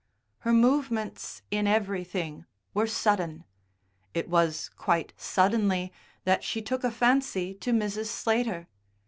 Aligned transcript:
Her 0.39 0.51
movements 0.51 1.43
in 1.51 1.67
everything 1.67 2.45
were 2.73 2.87
sudden; 2.87 3.43
it 4.15 4.27
was 4.27 4.69
quite 4.69 5.13
suddenly 5.15 5.93
that 6.23 6.43
she 6.43 6.59
took 6.59 6.83
a 6.83 6.89
fancy 6.89 7.53
to 7.59 7.71
Mrs. 7.71 8.07
Slater. 8.07 8.67